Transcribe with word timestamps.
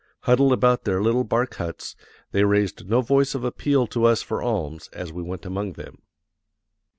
Huddled 0.21 0.51
about 0.51 0.83
their 0.83 0.99
little 0.99 1.23
bark 1.23 1.53
huts, 1.57 1.95
they 2.31 2.43
raised 2.43 2.89
no 2.89 3.01
voice 3.01 3.35
of 3.35 3.43
appeal 3.43 3.85
to 3.85 4.05
us 4.05 4.23
for 4.23 4.41
alms 4.41 4.87
as 4.93 5.13
we 5.13 5.21
went 5.21 5.45
among 5.45 5.73
them.... 5.73 6.01